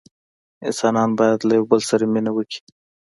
[0.67, 2.59] انسانان باید له یوه بل سره مینه وکړي.